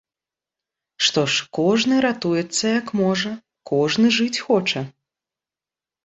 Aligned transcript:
Што 1.07 1.21
ж, 1.33 1.43
кожны 1.57 1.95
ратуецца, 2.05 2.63
як 2.79 2.87
можа, 3.01 3.31
кожны 3.71 4.07
жыць 4.17 4.41
хоча. 4.47 4.81